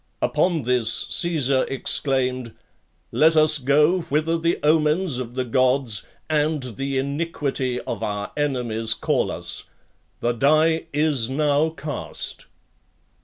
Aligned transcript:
Upon 0.19 0.63
this, 0.63 1.05
Caesar 1.11 1.63
exclaimed, 1.65 2.55
"Let 3.11 3.35
us 3.35 3.59
go 3.59 4.01
whither 4.09 4.35
the 4.35 4.57
omens 4.63 5.19
of 5.19 5.35
the 5.35 5.45
Gods 5.45 6.01
and 6.27 6.63
the 6.75 6.97
iniquity 6.97 7.79
of 7.81 8.01
our 8.01 8.31
enemies 8.35 8.95
call 8.95 9.29
us. 9.31 9.65
The 10.19 10.31
die 10.33 10.87
is 10.91 11.29
now 11.29 11.69
cast." 11.69 12.47